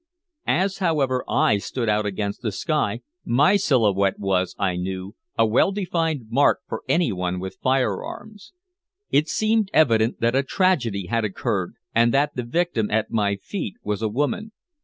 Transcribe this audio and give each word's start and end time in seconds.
As, 0.47 0.79
however, 0.79 1.23
I 1.29 1.59
stood 1.59 1.87
out 1.87 2.07
against 2.07 2.41
the 2.41 2.51
sky, 2.51 3.01
my 3.23 3.55
silhouette 3.55 4.17
was, 4.17 4.55
I 4.57 4.75
knew, 4.75 5.13
a 5.37 5.45
well 5.45 5.71
defined 5.71 6.23
mark 6.31 6.61
for 6.67 6.81
anyone 6.89 7.39
with 7.39 7.59
fire 7.61 8.03
arms. 8.03 8.51
It 9.11 9.29
seemed 9.29 9.69
evident 9.75 10.19
that 10.19 10.33
a 10.35 10.41
tragedy 10.41 11.05
had 11.05 11.23
occurred, 11.23 11.75
and 11.93 12.11
that 12.15 12.35
the 12.35 12.41
victim 12.41 12.89
at 12.89 13.11
my 13.11 13.35
feet 13.35 13.75
was 13.83 14.01
a 14.01 14.09
woman. 14.09 14.53